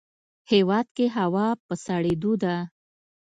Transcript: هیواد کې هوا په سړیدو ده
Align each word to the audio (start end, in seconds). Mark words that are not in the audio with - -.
هیواد 0.51 0.87
کې 0.95 1.05
هوا 1.17 1.47
په 1.65 1.73
سړیدو 1.85 2.31
ده 2.43 2.55